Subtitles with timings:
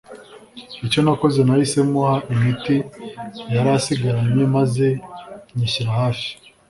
[0.85, 2.75] icyo nakoze nahise muha imiti
[3.53, 4.87] yari asigaranye maze
[5.55, 6.27] nyishyira hafi